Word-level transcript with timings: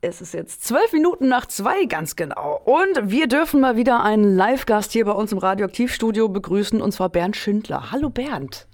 Es 0.00 0.20
ist 0.20 0.32
jetzt 0.32 0.64
zwölf 0.64 0.92
Minuten 0.92 1.26
nach 1.26 1.46
zwei, 1.46 1.84
ganz 1.86 2.14
genau. 2.14 2.60
Und 2.64 3.10
wir 3.10 3.26
dürfen 3.26 3.60
mal 3.60 3.76
wieder 3.76 4.00
einen 4.04 4.36
Live-Gast 4.36 4.92
hier 4.92 5.04
bei 5.04 5.10
uns 5.10 5.32
im 5.32 5.38
Radioaktivstudio 5.38 6.28
begrüßen, 6.28 6.80
und 6.80 6.92
zwar 6.92 7.08
Bernd 7.08 7.34
Schindler. 7.34 7.90
Hallo 7.90 8.08
Bernd. 8.08 8.68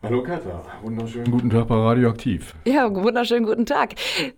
Hallo 0.00 0.22
Katha, 0.22 0.62
wunderschönen 0.80 1.28
guten 1.32 1.50
Tag 1.50 1.66
bei 1.66 1.74
Radioaktiv. 1.74 2.54
Ja, 2.64 2.88
wunderschönen 2.94 3.44
guten 3.44 3.66
Tag. 3.66 3.96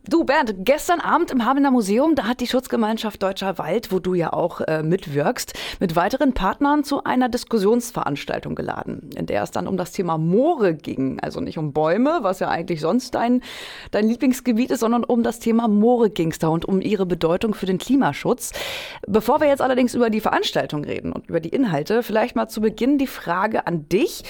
Du 0.08 0.24
Bernd, 0.24 0.54
gestern 0.60 1.00
Abend 1.00 1.30
im 1.32 1.44
Habener 1.44 1.70
Museum, 1.70 2.14
da 2.14 2.24
hat 2.24 2.40
die 2.40 2.46
Schutzgemeinschaft 2.46 3.22
Deutscher 3.22 3.58
Wald, 3.58 3.93
wo 3.93 3.98
du 3.98 4.14
ja 4.14 4.32
auch 4.32 4.62
äh, 4.62 4.82
mitwirkst, 4.82 5.52
mit 5.79 5.96
weiteren 5.96 6.32
Partnern 6.32 6.82
zu 6.82 7.04
einer 7.04 7.29
Diskussionsveranstaltung 7.29 8.54
geladen, 8.54 9.11
in 9.14 9.26
der 9.26 9.43
es 9.43 9.50
dann 9.50 9.66
um 9.66 9.76
das 9.76 9.93
Thema 9.93 10.16
Moore 10.16 10.72
ging. 10.72 11.20
Also 11.20 11.40
nicht 11.40 11.58
um 11.58 11.74
Bäume, 11.74 12.20
was 12.22 12.40
ja 12.40 12.48
eigentlich 12.48 12.80
sonst 12.80 13.14
dein, 13.14 13.42
dein 13.90 14.08
Lieblingsgebiet 14.08 14.70
ist, 14.70 14.80
sondern 14.80 15.04
um 15.04 15.22
das 15.22 15.40
Thema 15.40 15.68
Moore 15.68 16.08
ging 16.08 16.30
es 16.30 16.38
da 16.38 16.48
und 16.48 16.64
um 16.64 16.80
ihre 16.80 17.04
Bedeutung 17.04 17.52
für 17.52 17.66
den 17.66 17.77
Klimaschutz. 17.77 18.52
Bevor 19.07 19.43
wir 19.43 19.49
jetzt 19.49 19.61
allerdings 19.61 19.94
über 19.94 20.08
die 20.08 20.22
Veranstaltung 20.22 20.85
reden 20.85 21.13
und 21.13 21.29
über 21.29 21.40
die 21.40 21.50
Inhalte, 21.50 22.02
vielleicht 22.02 22.35
mal 22.35 22.49
zu 22.49 22.63
Beginn 22.63 22.96
die 22.96 23.07
Frage 23.07 23.66
an 23.66 23.90
dich. 23.90 24.24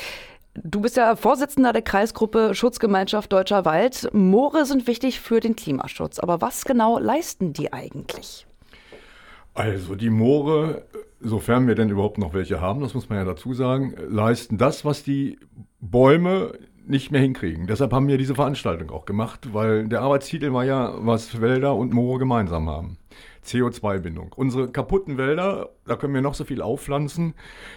Du 0.55 0.81
bist 0.81 0.97
ja 0.97 1.15
Vorsitzender 1.15 1.73
der 1.73 1.83
Kreisgruppe 1.83 2.55
Schutzgemeinschaft 2.55 3.33
Deutscher 3.33 3.65
Wald. 3.65 4.09
Moore 4.13 4.65
sind 4.67 4.87
wichtig 4.87 5.21
für 5.21 5.41
den 5.41 5.55
Klimaschutz. 5.55 6.19
Aber 6.19 6.41
was 6.41 6.65
genau 6.65 6.99
leisten 6.99 7.53
die 7.53 7.73
eigentlich? 7.73 8.47
Also 9.55 9.95
die 9.95 10.11
Moore, 10.11 10.87
sofern 11.21 11.67
wir 11.69 11.75
denn 11.75 11.89
überhaupt 11.89 12.19
noch 12.19 12.35
welche 12.35 12.61
haben, 12.61 12.81
das 12.81 12.95
muss 12.95 13.09
man 13.09 13.19
ja 13.19 13.25
dazu 13.25 13.55
sagen, 13.55 13.95
leisten 14.09 14.59
das, 14.59 14.85
was 14.85 15.03
die 15.03 15.39
Bäume 15.81 16.53
nicht 16.87 17.11
mehr 17.13 17.21
hinkriegen. 17.21 17.67
Deshalb 17.67 17.93
haben 17.93 18.09
wir 18.09 18.19
diese 18.19 18.35
Veranstaltung 18.35 18.91
auch 18.91 19.05
gemacht, 19.05 19.53
weil 19.53 19.89
der 19.89 20.03
Arbeitstitel 20.03 20.53
war 20.53 20.65
ja, 20.65 20.95
was 20.99 21.41
Wälder 21.41 21.77
und 21.77 21.93
Moore 21.93 22.19
gemeinsam 22.19 22.69
haben. 22.69 22.99
CO2-Bindung. 23.45 24.33
Unsere 24.37 24.69
kaputten 24.71 25.19
Wälder, 25.19 25.71
da 25.87 25.97
können 25.97 26.15
wir 26.15 26.21
noch 26.21 26.35
so 26.35 26.45
viel 26.45 26.63
aufpflanzen. 26.63 27.35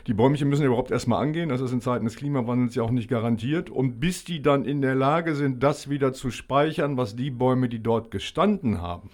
Die 0.08 0.14
Bäumchen 0.14 0.50
müssen 0.50 0.66
überhaupt 0.66 0.92
erstmal 0.92 1.22
angehen. 1.22 1.50
Das 1.50 1.62
ist 1.62 1.72
in 1.72 1.82
Zeiten 1.82 2.06
des 2.06 2.16
Klimawandels 2.16 2.76
ja 2.76 2.84
auch 2.84 2.92
nicht 2.92 3.10
garantiert. 3.10 3.70
Und 3.70 4.00
bis 4.00 4.24
die 4.24 4.42
dann 4.42 4.66
in 4.66 4.82
der 4.82 4.96
Lage 4.96 5.36
sind, 5.36 5.64
das 5.64 5.90
wieder 5.90 6.14
zu 6.14 6.32
speichern, 6.32 6.98
was 6.98 7.16
die 7.16 7.32
Bäume, 7.32 7.70
die 7.70 7.82
dort 7.82 8.12
gestanden 8.12 8.82
haben, 8.82 9.10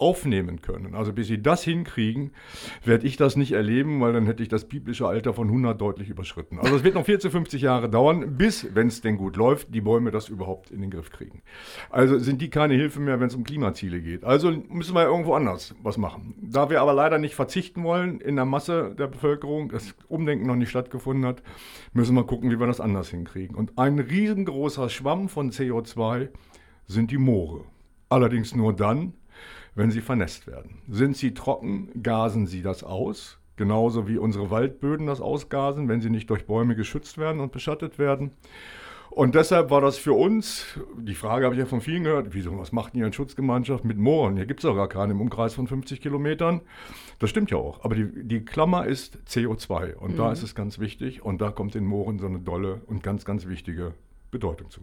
aufnehmen 0.00 0.62
können. 0.62 0.94
Also 0.94 1.12
bis 1.12 1.26
sie 1.26 1.40
das 1.42 1.62
hinkriegen, 1.62 2.32
werde 2.84 3.06
ich 3.06 3.16
das 3.16 3.36
nicht 3.36 3.52
erleben, 3.52 4.00
weil 4.00 4.12
dann 4.12 4.26
hätte 4.26 4.42
ich 4.42 4.48
das 4.48 4.66
biblische 4.66 5.06
Alter 5.06 5.34
von 5.34 5.48
100 5.48 5.80
deutlich 5.80 6.08
überschritten. 6.08 6.58
Also 6.58 6.76
es 6.76 6.84
wird 6.84 6.94
noch 6.94 7.04
40, 7.04 7.30
50 7.30 7.62
Jahre 7.62 7.88
dauern, 7.88 8.36
bis, 8.36 8.74
wenn 8.74 8.88
es 8.88 9.00
denn 9.00 9.16
gut 9.16 9.36
läuft, 9.36 9.74
die 9.74 9.80
Bäume 9.80 10.10
das 10.10 10.28
überhaupt 10.28 10.70
in 10.70 10.80
den 10.80 10.90
Griff 10.90 11.10
kriegen. 11.10 11.42
Also 11.90 12.18
sind 12.18 12.40
die 12.40 12.50
keine 12.50 12.74
Hilfe 12.74 13.00
mehr, 13.00 13.20
wenn 13.20 13.28
es 13.28 13.34
um 13.34 13.44
Klimaziele 13.44 14.00
geht. 14.00 14.24
Also 14.24 14.50
müssen 14.68 14.94
wir 14.94 15.04
irgendwo 15.04 15.34
anders 15.34 15.74
was 15.82 15.98
machen. 15.98 16.34
Da 16.40 16.70
wir 16.70 16.80
aber 16.80 16.92
leider 16.92 17.18
nicht 17.18 17.34
verzichten 17.34 17.84
wollen 17.84 18.20
in 18.20 18.36
der 18.36 18.44
Masse 18.44 18.94
der 18.98 19.06
Bevölkerung, 19.06 19.70
das 19.70 19.94
Umdenken 20.08 20.46
noch 20.46 20.56
nicht 20.56 20.70
stattgefunden 20.70 21.26
hat, 21.26 21.42
müssen 21.92 22.14
wir 22.14 22.24
gucken, 22.24 22.50
wie 22.50 22.60
wir 22.60 22.66
das 22.66 22.80
anders 22.80 23.10
hinkriegen. 23.10 23.56
Und 23.56 23.78
ein 23.78 23.98
riesengroßer 23.98 24.88
Schwamm 24.88 25.28
von 25.28 25.50
CO2 25.50 26.28
sind 26.86 27.10
die 27.10 27.18
Moore. 27.18 27.64
Allerdings 28.08 28.54
nur 28.54 28.74
dann, 28.74 29.12
wenn 29.74 29.90
sie 29.90 30.00
vernässt 30.00 30.46
werden. 30.46 30.82
Sind 30.88 31.16
sie 31.16 31.34
trocken, 31.34 31.90
gasen 32.02 32.46
sie 32.46 32.62
das 32.62 32.82
aus, 32.84 33.38
genauso 33.56 34.08
wie 34.08 34.18
unsere 34.18 34.50
Waldböden 34.50 35.06
das 35.06 35.20
ausgasen, 35.20 35.88
wenn 35.88 36.00
sie 36.00 36.10
nicht 36.10 36.30
durch 36.30 36.46
Bäume 36.46 36.76
geschützt 36.76 37.18
werden 37.18 37.40
und 37.40 37.52
beschattet 37.52 37.98
werden. 37.98 38.32
Und 39.10 39.34
deshalb 39.34 39.70
war 39.70 39.80
das 39.80 39.98
für 39.98 40.12
uns, 40.12 40.78
die 40.96 41.14
Frage 41.14 41.46
habe 41.46 41.54
ich 41.54 41.58
ja 41.58 41.66
von 41.66 41.80
vielen 41.80 42.04
gehört, 42.04 42.34
wieso, 42.34 42.56
was 42.58 42.72
macht 42.72 42.94
ihr 42.94 43.06
in 43.06 43.12
Schutzgemeinschaft 43.12 43.84
mit 43.84 43.96
Mooren? 43.96 44.36
Hier 44.36 44.46
gibt 44.46 44.60
es 44.60 44.62
doch 44.62 44.76
gar 44.76 44.88
keine 44.88 45.12
im 45.12 45.20
Umkreis 45.20 45.54
von 45.54 45.66
50 45.66 46.00
Kilometern. 46.00 46.60
Das 47.18 47.30
stimmt 47.30 47.50
ja 47.50 47.56
auch, 47.56 47.84
aber 47.84 47.94
die, 47.94 48.24
die 48.24 48.44
Klammer 48.44 48.86
ist 48.86 49.18
CO2 49.26 49.94
und 49.94 50.12
mhm. 50.12 50.16
da 50.18 50.32
ist 50.32 50.42
es 50.42 50.54
ganz 50.54 50.78
wichtig 50.78 51.24
und 51.24 51.40
da 51.40 51.50
kommt 51.50 51.74
den 51.74 51.84
Mooren 51.84 52.18
so 52.18 52.26
eine 52.26 52.38
dolle 52.38 52.82
und 52.86 53.02
ganz, 53.02 53.24
ganz 53.24 53.46
wichtige 53.46 53.94
Bedeutung 54.30 54.70
zu. 54.70 54.82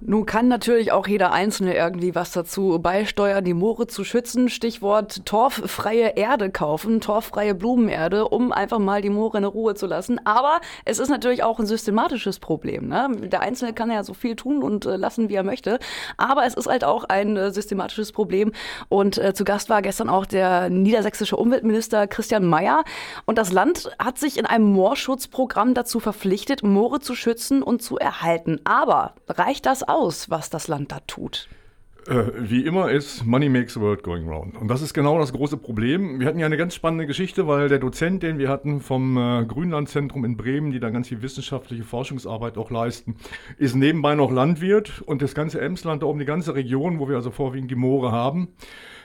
Nun 0.00 0.26
kann 0.26 0.46
natürlich 0.46 0.92
auch 0.92 1.08
jeder 1.08 1.32
Einzelne 1.32 1.76
irgendwie 1.76 2.14
was 2.14 2.30
dazu 2.30 2.78
beisteuern, 2.80 3.44
die 3.44 3.54
Moore 3.54 3.88
zu 3.88 4.04
schützen. 4.04 4.48
Stichwort 4.48 5.26
torffreie 5.26 6.16
Erde 6.16 6.50
kaufen, 6.50 7.00
torffreie 7.00 7.54
Blumenerde, 7.54 8.28
um 8.28 8.52
einfach 8.52 8.78
mal 8.78 9.02
die 9.02 9.10
Moore 9.10 9.38
in 9.38 9.44
Ruhe 9.44 9.74
zu 9.74 9.86
lassen. 9.86 10.20
Aber 10.24 10.60
es 10.84 10.98
ist 10.98 11.08
natürlich 11.08 11.42
auch 11.42 11.58
ein 11.58 11.66
systematisches 11.66 12.38
Problem. 12.38 12.88
Ne? 12.88 13.08
Der 13.24 13.40
Einzelne 13.40 13.72
kann 13.72 13.90
ja 13.90 14.04
so 14.04 14.14
viel 14.14 14.36
tun 14.36 14.62
und 14.62 14.86
äh, 14.86 14.96
lassen, 14.96 15.28
wie 15.28 15.34
er 15.34 15.42
möchte. 15.42 15.80
Aber 16.16 16.46
es 16.46 16.54
ist 16.54 16.68
halt 16.68 16.84
auch 16.84 17.04
ein 17.04 17.36
äh, 17.36 17.50
systematisches 17.50 18.12
Problem. 18.12 18.52
Und 18.88 19.18
äh, 19.18 19.34
zu 19.34 19.44
Gast 19.44 19.68
war 19.68 19.82
gestern 19.82 20.08
auch 20.08 20.26
der 20.26 20.70
niedersächsische 20.70 21.36
Umweltminister 21.36 22.06
Christian 22.06 22.46
Mayer. 22.46 22.84
Und 23.26 23.36
das 23.36 23.52
Land 23.52 23.90
hat 23.98 24.18
sich 24.18 24.38
in 24.38 24.46
einem 24.46 24.72
Moorschutzprogramm 24.72 25.74
dazu 25.74 25.98
verpflichtet, 25.98 26.62
Moore 26.62 27.00
zu 27.00 27.16
schützen 27.16 27.62
und 27.64 27.82
zu 27.82 27.98
erhalten. 27.98 28.60
Aber 28.64 29.14
reicht 29.28 29.66
das 29.66 29.77
aus, 29.82 30.30
was 30.30 30.50
das 30.50 30.68
Land 30.68 30.92
da 30.92 31.00
tut? 31.06 31.48
Äh, 32.08 32.32
wie 32.38 32.64
immer 32.64 32.90
ist 32.90 33.26
Money 33.26 33.50
makes 33.50 33.74
the 33.74 33.80
world 33.80 34.02
going 34.02 34.26
round. 34.28 34.56
Und 34.56 34.68
das 34.68 34.80
ist 34.80 34.94
genau 34.94 35.18
das 35.18 35.32
große 35.32 35.58
Problem. 35.58 36.20
Wir 36.20 36.26
hatten 36.26 36.38
ja 36.38 36.46
eine 36.46 36.56
ganz 36.56 36.74
spannende 36.74 37.06
Geschichte, 37.06 37.46
weil 37.46 37.68
der 37.68 37.78
Dozent, 37.78 38.22
den 38.22 38.38
wir 38.38 38.48
hatten 38.48 38.80
vom 38.80 39.18
äh, 39.18 39.44
Grünlandzentrum 39.44 40.24
in 40.24 40.38
Bremen, 40.38 40.70
die 40.70 40.80
da 40.80 40.88
ganz 40.88 41.08
viel 41.08 41.20
wissenschaftliche 41.20 41.84
Forschungsarbeit 41.84 42.56
auch 42.56 42.70
leisten, 42.70 43.16
ist 43.58 43.74
nebenbei 43.74 44.14
noch 44.14 44.32
Landwirt 44.32 45.02
und 45.04 45.20
das 45.20 45.34
ganze 45.34 45.60
Emsland, 45.60 46.02
da 46.02 46.06
oben 46.06 46.18
die 46.18 46.24
ganze 46.24 46.54
Region, 46.54 46.98
wo 46.98 47.08
wir 47.10 47.16
also 47.16 47.30
vorwiegend 47.30 47.70
die 47.70 47.76
Moore 47.76 48.10
haben, 48.10 48.48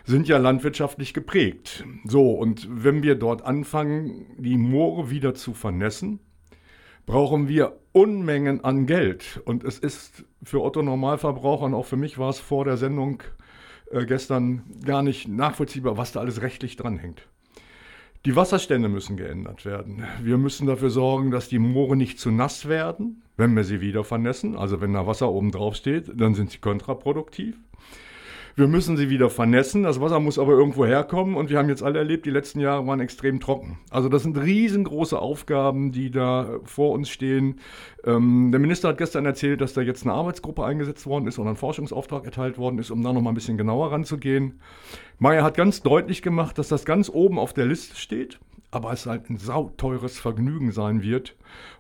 sind 0.06 0.30
ja 0.30 0.38
landwirtschaftlich 0.38 1.14
geprägt. 1.14 1.84
So, 2.06 2.32
und 2.32 2.70
wenn 2.72 3.04
wir 3.04 3.16
dort 3.16 3.46
anfangen, 3.46 4.28
die 4.38 4.58
Moore 4.58 5.10
wieder 5.10 5.34
zu 5.34 5.54
vernässen, 5.54 6.22
brauchen 7.06 7.48
wir 7.48 7.78
Unmengen 7.92 8.64
an 8.64 8.86
Geld. 8.86 9.42
Und 9.46 9.64
es 9.64 9.78
ist 9.78 10.26
für 10.44 10.62
Otto 10.62 10.82
Normalverbraucher 10.82 11.66
und 11.66 11.74
auch 11.74 11.86
für 11.86 11.98
mich 11.98 12.18
war 12.18 12.30
es 12.30 12.40
vor 12.40 12.66
der 12.66 12.78
Sendung 12.78 13.22
äh, 13.92 14.06
gestern 14.06 14.64
gar 14.84 15.04
nicht 15.04 15.28
nachvollziehbar, 15.28 15.98
was 15.98 16.12
da 16.12 16.20
alles 16.20 16.42
rechtlich 16.42 16.76
dranhängt. 16.76 17.28
Die 18.26 18.36
Wasserstände 18.38 18.88
müssen 18.88 19.18
geändert 19.18 19.66
werden. 19.66 20.06
Wir 20.22 20.38
müssen 20.38 20.66
dafür 20.66 20.90
sorgen, 20.90 21.30
dass 21.30 21.50
die 21.50 21.60
Moore 21.60 21.98
nicht 21.98 22.20
zu 22.20 22.32
nass 22.32 22.70
werden, 22.70 23.22
wenn 23.36 23.54
wir 23.54 23.66
sie 23.66 23.82
wieder 23.82 24.06
vernässen. 24.06 24.56
Also 24.56 24.80
wenn 24.80 24.94
da 24.94 25.06
Wasser 25.06 25.30
oben 25.30 25.52
drauf 25.52 25.76
steht, 25.76 26.10
dann 26.16 26.34
sind 26.34 26.50
sie 26.50 26.60
kontraproduktiv. 26.60 27.58
Wir 28.56 28.68
müssen 28.68 28.98
sie 28.98 29.10
wieder 29.10 29.32
vernässen. 29.32 29.82
Das 29.82 30.00
Wasser 30.00 30.20
muss 30.20 30.38
aber 30.38 30.52
irgendwo 30.52 30.86
herkommen. 30.86 31.36
Und 31.36 31.50
wir 31.50 31.58
haben 31.58 31.70
jetzt 31.70 31.82
alle 31.82 31.98
erlebt, 31.98 32.28
die 32.28 32.30
letzten 32.30 32.60
Jahre 32.60 32.86
waren 32.86 33.00
extrem 33.00 33.40
trocken. 33.40 33.80
Also 33.90 34.10
das 34.10 34.22
sind 34.22 34.38
riesengroße 34.38 35.18
Aufgaben, 35.18 35.92
die 35.92 36.12
da 36.12 36.60
vor 36.64 36.92
uns 36.92 37.10
stehen. 37.10 37.60
Ähm, 38.06 38.52
der 38.52 38.60
Minister 38.60 38.90
hat 38.90 39.00
gestern 39.00 39.26
erzählt, 39.26 39.60
dass 39.60 39.74
da 39.74 39.82
jetzt 39.82 40.04
eine 40.04 40.14
Arbeitsgruppe 40.14 40.64
eingesetzt 40.64 41.08
worden 41.08 41.26
ist 41.26 41.40
und 41.40 41.48
ein 41.48 41.56
Forschungsauftrag 41.56 42.26
erteilt 42.26 42.60
worden 42.60 42.78
ist, 42.78 42.92
um 42.92 43.02
da 43.02 43.12
noch 43.12 43.22
mal 43.22 43.32
ein 43.32 43.36
bisschen 43.36 43.58
genauer 43.58 43.92
ranzugehen. 43.92 44.60
Meyer 45.18 45.44
hat 45.44 45.58
ganz 45.58 45.82
deutlich 45.82 46.22
gemacht, 46.22 46.60
dass 46.60 46.68
das 46.68 46.86
ganz 46.86 47.10
oben 47.10 47.40
auf 47.40 47.54
der 47.54 47.66
Liste 47.66 47.96
steht 47.96 48.40
aber 48.74 48.92
es 48.92 49.06
halt 49.06 49.30
ein 49.30 49.38
sauteures 49.38 50.20
Vergnügen 50.20 50.72
sein 50.72 51.04
wird. 51.04 51.36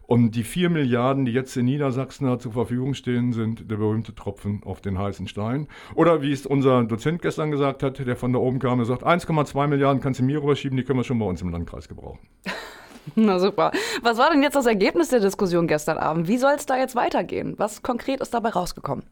Und 0.05 0.31
die 0.31 0.43
vier 0.43 0.69
Milliarden, 0.69 1.25
die 1.25 1.31
jetzt 1.31 1.55
in 1.55 1.65
Niedersachsen 1.65 2.39
zur 2.39 2.51
Verfügung 2.51 2.93
stehen, 2.93 3.33
sind 3.33 3.71
der 3.71 3.77
berühmte 3.77 4.13
Tropfen 4.13 4.61
auf 4.63 4.81
den 4.81 4.99
heißen 4.99 5.27
Stein. 5.27 5.67
Oder 5.95 6.21
wie 6.21 6.31
es 6.31 6.45
unser 6.45 6.83
Dozent 6.83 7.21
gestern 7.21 7.51
gesagt 7.51 7.83
hat, 7.83 7.99
der 7.99 8.15
von 8.15 8.33
da 8.33 8.39
oben 8.39 8.59
kam, 8.59 8.77
der 8.77 8.85
sagt, 8.85 9.03
1,2 9.03 9.67
Milliarden 9.67 10.01
kannst 10.01 10.19
du 10.19 10.23
mir 10.23 10.41
rüberschieben, 10.41 10.77
die 10.77 10.83
können 10.83 10.99
wir 10.99 11.03
schon 11.03 11.19
bei 11.19 11.25
uns 11.25 11.41
im 11.41 11.49
Landkreis 11.49 11.87
gebrauchen. 11.87 12.19
Na 13.15 13.39
super. 13.39 13.71
Was 14.01 14.17
war 14.17 14.29
denn 14.29 14.43
jetzt 14.43 14.55
das 14.55 14.65
Ergebnis 14.65 15.09
der 15.09 15.19
Diskussion 15.19 15.67
gestern 15.67 15.97
Abend? 15.97 16.27
Wie 16.27 16.37
soll 16.37 16.53
es 16.55 16.65
da 16.65 16.77
jetzt 16.77 16.95
weitergehen? 16.95 17.55
Was 17.57 17.81
konkret 17.81 18.21
ist 18.21 18.33
dabei 18.33 18.49
rausgekommen? 18.49 19.05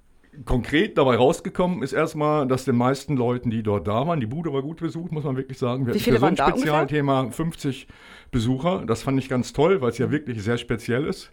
Konkret 0.46 0.98
dabei 0.98 1.18
rausgekommen 1.18 1.84
ist 1.84 1.94
erstmal, 1.94 2.48
dass 2.48 2.66
den 2.66 2.76
meisten 2.76 3.18
Leuten, 3.18 3.50
die 3.50 3.64
dort 3.64 3.88
da 3.88 4.08
waren, 4.08 4.20
die 4.20 4.28
Bude 4.28 4.54
war 4.54 4.62
gut 4.62 4.80
besucht, 4.80 5.12
muss 5.12 5.24
man 5.24 5.36
wirklich 5.36 5.58
sagen. 5.58 5.86
Wir 5.86 5.94
Wie 5.94 6.00
viele 6.00 6.18
für 6.18 6.22
so 6.22 6.26
ein 6.28 6.38
Spezialthema 6.38 7.32
50 7.32 7.88
Besucher. 8.32 8.86
Das 8.86 9.04
fand 9.04 9.20
ich 9.20 9.30
ganz 9.30 9.54
toll, 9.54 9.82
weil 9.82 9.90
es 9.90 9.98
ja 9.98 10.10
wirklich 10.10 10.42
sehr 10.42 10.58
speziell 10.58 11.06
ist. 11.06 11.32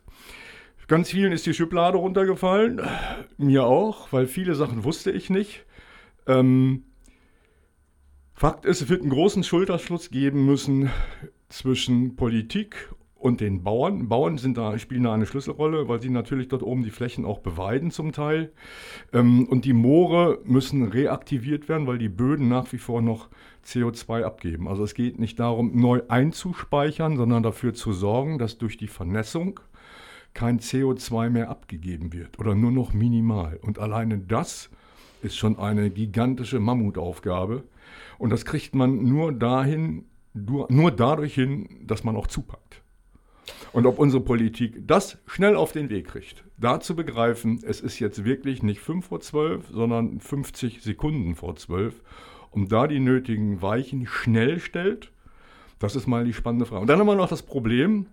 Ganz 0.88 1.10
vielen 1.10 1.32
ist 1.32 1.44
die 1.44 1.52
Schublade 1.52 1.98
runtergefallen. 1.98 2.80
Mir 3.36 3.64
auch, 3.64 4.10
weil 4.10 4.26
viele 4.26 4.54
Sachen 4.54 4.84
wusste 4.84 5.10
ich 5.10 5.28
nicht. 5.28 5.66
Ähm, 6.26 6.84
Fakt 8.32 8.64
ist, 8.64 8.80
es 8.80 8.88
wird 8.88 9.02
einen 9.02 9.10
großen 9.10 9.42
Schulterschluss 9.42 10.10
geben 10.10 10.46
müssen 10.46 10.90
zwischen 11.48 12.16
Politik 12.16 12.88
und 13.18 13.40
den 13.40 13.64
Bauern. 13.64 14.08
Bauern 14.08 14.38
sind 14.38 14.56
da, 14.56 14.78
spielen 14.78 15.02
da 15.02 15.12
eine 15.12 15.26
Schlüsselrolle, 15.26 15.88
weil 15.88 16.00
sie 16.00 16.08
natürlich 16.08 16.48
dort 16.48 16.62
oben 16.62 16.84
die 16.84 16.90
Flächen 16.90 17.24
auch 17.24 17.40
beweiden 17.40 17.90
zum 17.90 18.12
Teil. 18.12 18.52
Ähm, 19.12 19.46
und 19.48 19.64
die 19.64 19.72
Moore 19.72 20.38
müssen 20.44 20.84
reaktiviert 20.84 21.68
werden, 21.68 21.86
weil 21.86 21.98
die 21.98 22.08
Böden 22.08 22.48
nach 22.48 22.72
wie 22.72 22.78
vor 22.78 23.02
noch 23.02 23.28
CO2 23.66 24.22
abgeben. 24.22 24.68
Also 24.68 24.84
es 24.84 24.94
geht 24.94 25.18
nicht 25.18 25.40
darum, 25.40 25.78
neu 25.80 26.02
einzuspeichern, 26.08 27.16
sondern 27.16 27.42
dafür 27.42 27.74
zu 27.74 27.92
sorgen, 27.92 28.38
dass 28.38 28.58
durch 28.58 28.76
die 28.76 28.88
Vernässung 28.88 29.60
kein 30.32 30.60
CO2 30.60 31.30
mehr 31.30 31.50
abgegeben 31.50 32.12
wird 32.12 32.38
oder 32.38 32.54
nur 32.54 32.70
noch 32.70 32.92
minimal. 32.92 33.58
Und 33.62 33.80
alleine 33.80 34.18
das 34.18 34.70
ist 35.22 35.36
schon 35.36 35.58
eine 35.58 35.90
gigantische 35.90 36.60
Mammutaufgabe. 36.60 37.64
Und 38.18 38.30
das 38.30 38.44
kriegt 38.44 38.76
man 38.76 39.02
nur 39.02 39.32
dahin, 39.32 40.04
nur 40.34 40.92
dadurch 40.92 41.34
hin, 41.34 41.68
dass 41.84 42.04
man 42.04 42.14
auch 42.14 42.28
zupackt. 42.28 42.82
Und 43.72 43.86
ob 43.86 43.98
unsere 43.98 44.22
Politik 44.22 44.86
das 44.86 45.18
schnell 45.26 45.56
auf 45.56 45.72
den 45.72 45.90
Weg 45.90 46.08
kriegt, 46.08 46.44
da 46.56 46.80
zu 46.80 46.96
begreifen, 46.96 47.60
es 47.64 47.80
ist 47.80 47.98
jetzt 47.98 48.24
wirklich 48.24 48.62
nicht 48.62 48.80
5 48.80 49.06
vor 49.06 49.20
12, 49.20 49.68
sondern 49.70 50.20
50 50.20 50.82
Sekunden 50.82 51.34
vor 51.34 51.56
12, 51.56 52.02
um 52.50 52.68
da 52.68 52.86
die 52.86 53.00
nötigen 53.00 53.62
Weichen 53.62 54.06
schnell 54.06 54.60
stellt, 54.60 55.12
das 55.78 55.94
ist 55.94 56.08
mal 56.08 56.24
die 56.24 56.32
spannende 56.32 56.66
Frage. 56.66 56.80
Und 56.80 56.86
dann 56.88 56.98
haben 56.98 57.06
wir 57.06 57.14
noch 57.14 57.28
das 57.28 57.42
Problem, 57.42 58.06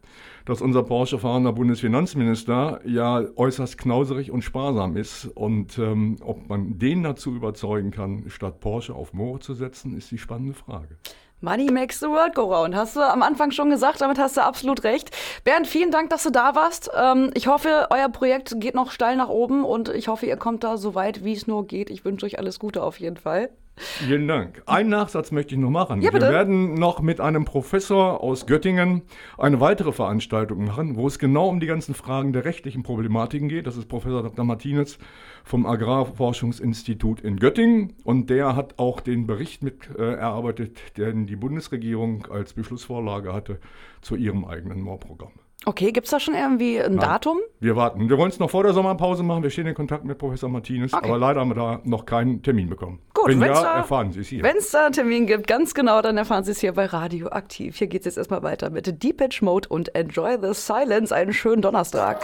dass 0.46 0.62
unser 0.62 0.84
Porsche-fahrender 0.84 1.52
Bundesfinanzminister 1.52 2.82
ja 2.86 3.24
äußerst 3.36 3.78
knauserig 3.78 4.30
und 4.30 4.44
sparsam 4.44 4.96
ist. 4.98 5.26
Und 5.26 5.80
ähm, 5.80 6.18
ob 6.22 6.48
man 6.48 6.78
den 6.78 7.02
dazu 7.02 7.36
überzeugen 7.36 7.90
kann, 7.90 8.26
statt 8.30 8.60
Porsche 8.60 8.94
auf 8.94 9.14
Moore 9.14 9.40
zu 9.40 9.56
setzen, 9.56 9.98
ist 9.98 10.12
die 10.12 10.20
spannende 10.20 10.54
Frage. 10.54 10.98
Money 11.46 11.72
makes 11.72 12.00
the 12.00 12.08
world 12.08 12.34
go 12.34 12.52
round. 12.52 12.76
Hast 12.76 12.96
du 12.96 13.02
am 13.02 13.22
Anfang 13.22 13.52
schon 13.52 13.70
gesagt, 13.70 14.02
damit 14.02 14.18
hast 14.18 14.36
du 14.36 14.42
absolut 14.42 14.84
recht. 14.84 15.12
Bernd, 15.44 15.68
vielen 15.68 15.92
Dank, 15.92 16.10
dass 16.10 16.24
du 16.24 16.32
da 16.32 16.56
warst. 16.56 16.90
Ähm, 17.00 17.30
ich 17.36 17.46
hoffe, 17.46 17.86
euer 17.92 18.10
Projekt 18.10 18.56
geht 18.60 18.74
noch 18.74 18.90
steil 18.90 19.16
nach 19.16 19.30
oben 19.30 19.64
und 19.64 19.90
ich 19.90 20.08
hoffe, 20.08 20.26
ihr 20.26 20.38
kommt 20.38 20.64
da 20.64 20.78
so 20.78 20.96
weit, 20.96 21.24
wie 21.24 21.34
es 21.34 21.46
nur 21.46 21.68
geht. 21.68 21.92
Ich 21.92 22.04
wünsche 22.04 22.26
euch 22.26 22.40
alles 22.40 22.58
Gute 22.58 22.82
auf 22.82 23.00
jeden 23.00 23.18
Fall. 23.18 23.52
Vielen 23.78 24.28
Dank. 24.28 24.62
Einen 24.68 24.90
Nachsatz 24.90 25.32
möchte 25.32 25.54
ich 25.54 25.60
noch 25.60 25.70
machen. 25.70 26.02
Ja, 26.02 26.14
Wir 26.14 26.22
werden 26.22 26.76
noch 26.76 27.02
mit 27.02 27.20
einem 27.20 27.44
Professor 27.44 28.24
aus 28.24 28.46
Göttingen 28.46 29.02
eine 29.38 29.60
weitere 29.60 29.92
Veranstaltung 29.92 30.64
machen, 30.64 30.96
wo 30.96 31.08
es 31.08 31.20
genau 31.20 31.50
um 31.50 31.60
die 31.60 31.68
ganzen 31.68 31.94
Fragen 31.94 32.32
der 32.32 32.46
rechtlichen 32.46 32.84
Problematiken 32.84 33.50
geht. 33.50 33.68
Das 33.68 33.76
ist 33.76 33.90
Professor 33.90 34.24
Dr. 34.24 34.46
Martinez 34.46 34.98
vom 35.44 35.66
Agrarforschungsinstitut 35.66 37.20
in 37.20 37.38
Göttingen. 37.38 37.94
Und 38.06 38.30
der 38.30 38.56
hat 38.56 38.80
auch 38.80 39.02
den 39.02 39.28
Bericht 39.28 39.62
mit 39.62 39.90
äh, 39.98 40.14
erarbeitet, 40.14 40.98
den 40.98 41.26
die 41.26 41.36
Bundesregierung 41.36 42.28
als 42.28 42.54
Beschlussvorlage 42.54 43.34
hatte 43.34 43.60
zu 44.02 44.16
ihrem 44.16 44.46
eigenen 44.46 44.82
Moorprogramm. 44.82 45.34
Okay, 45.68 45.92
gibt 45.92 46.06
es 46.06 46.12
da 46.12 46.20
schon 46.20 46.36
irgendwie 46.36 46.80
ein 46.80 46.96
Nein, 46.96 47.00
Datum? 47.00 47.40
Wir 47.60 47.76
warten. 47.76 48.08
Wir 48.08 48.18
wollen 48.18 48.30
es 48.30 48.40
noch 48.40 48.52
vor 48.52 48.64
der 48.64 48.74
Sommerpause 48.74 49.24
machen. 49.24 49.42
Wir 49.42 49.50
stehen 49.50 49.66
in 49.66 49.74
Kontakt 49.74 50.06
mit 50.06 50.18
Professor 50.18 50.48
Martinez, 50.48 50.94
okay. 50.94 51.10
aber 51.10 51.18
leider 51.18 51.40
haben 51.40 51.50
wir 51.50 51.56
da 51.56 51.82
noch 51.84 52.06
keinen 52.06 52.44
Termin 52.44 52.70
bekommen. 52.70 53.00
Gut, 53.26 53.40
wenn 53.40 53.48
ja, 53.48 53.62
da, 53.62 53.78
erfahren 53.78 54.12
Sie 54.12 54.22
es 54.22 54.28
hier. 54.28 54.44
Wenn 54.44 54.58
es 54.58 54.70
da 54.70 54.86
einen 54.86 54.94
Termin 54.94 55.26
gibt, 55.26 55.48
ganz 55.48 55.74
genau, 55.74 56.02
dann 56.02 56.16
erfahren 56.16 56.44
Sie 56.44 56.52
es 56.52 56.60
hier 56.60 56.74
bei 56.74 56.86
Radio 56.86 57.30
Aktiv. 57.30 57.78
Hier 57.78 57.88
geht 57.88 58.02
es 58.02 58.06
jetzt 58.06 58.18
erstmal 58.18 58.44
weiter 58.44 58.70
mit 58.70 59.02
Deep 59.02 59.20
Edge 59.20 59.40
Mode 59.42 59.68
und 59.68 59.96
Enjoy 59.96 60.38
the 60.40 60.54
Silence. 60.54 61.14
Einen 61.14 61.34
schönen 61.34 61.64
Donnerstag. 61.64 62.24